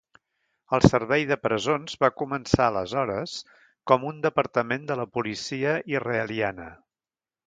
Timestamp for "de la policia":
4.93-5.75